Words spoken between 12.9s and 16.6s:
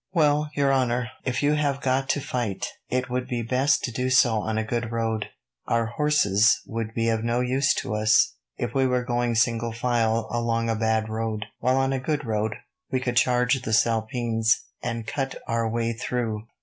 could charge the spalpeens, and cut our way through."